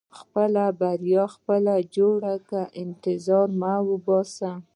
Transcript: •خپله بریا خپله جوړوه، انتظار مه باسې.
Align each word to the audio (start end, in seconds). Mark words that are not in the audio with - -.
•خپله 0.19 0.63
بریا 0.79 1.23
خپله 1.35 1.73
جوړوه، 1.95 2.61
انتظار 2.81 3.47
مه 3.61 3.73
باسې. 4.05 4.51